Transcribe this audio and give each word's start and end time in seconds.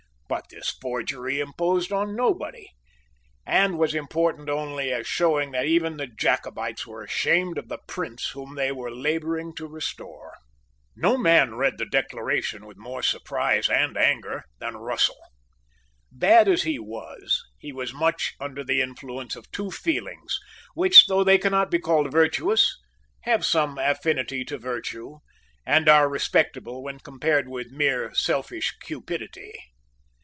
But 0.31 0.45
this 0.49 0.69
forgery 0.81 1.41
imposed 1.41 1.91
on 1.91 2.15
nobody, 2.15 2.69
and 3.45 3.77
was 3.77 3.93
important 3.93 4.47
only 4.49 4.89
as 4.93 5.05
showing 5.05 5.51
that 5.51 5.65
even 5.65 5.97
the 5.97 6.07
Jacobites 6.07 6.87
were 6.87 7.03
ashamed 7.03 7.57
of 7.57 7.67
the 7.67 7.79
prince 7.85 8.29
whom 8.29 8.55
they 8.55 8.71
were 8.71 8.95
labouring 8.95 9.53
to 9.55 9.67
restore. 9.67 10.35
No 10.95 11.17
man 11.17 11.55
read 11.55 11.77
the 11.77 11.85
Declaration 11.85 12.65
with 12.65 12.77
more 12.77 13.03
surprise 13.03 13.67
and 13.67 13.97
anger 13.97 14.45
than 14.59 14.77
Russell. 14.77 15.19
Bad 16.13 16.47
as 16.47 16.63
he 16.63 16.79
was, 16.79 17.43
he 17.57 17.73
was 17.73 17.93
much 17.93 18.33
under 18.39 18.63
the 18.63 18.81
influence 18.81 19.35
of 19.35 19.51
two 19.51 19.69
feelings, 19.69 20.39
which, 20.75 21.07
though 21.07 21.25
they 21.25 21.37
cannot 21.37 21.69
be 21.69 21.77
called 21.79 22.09
virtuous, 22.09 22.73
have 23.23 23.45
some 23.45 23.77
affinity 23.77 24.45
to 24.45 24.57
virtue, 24.57 25.17
and 25.65 25.89
are 25.89 26.07
respectable 26.07 26.81
when 26.81 26.99
compared 27.01 27.49
with 27.49 27.69
mere 27.71 28.13
selfish 28.13 28.71
cupidity. 28.81 29.51